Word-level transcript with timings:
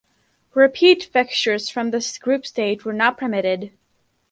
Repeat 0.55 1.03
fixtures 1.03 1.69
from 1.69 1.91
the 1.91 2.17
group 2.23 2.47
stage 2.47 2.83
were 2.83 2.91
not 2.91 3.19
permitted. 3.19 3.71